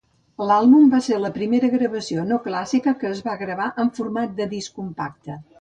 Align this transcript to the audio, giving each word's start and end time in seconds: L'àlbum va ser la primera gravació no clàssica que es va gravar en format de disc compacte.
L'àlbum 0.51 0.87
va 0.93 1.01
ser 1.07 1.19
la 1.25 1.31
primera 1.35 1.69
gravació 1.75 2.25
no 2.31 2.41
clàssica 2.47 2.97
que 3.05 3.13
es 3.13 3.23
va 3.29 3.39
gravar 3.45 3.71
en 3.85 3.95
format 4.01 4.37
de 4.41 4.53
disc 4.59 4.79
compacte. 4.83 5.43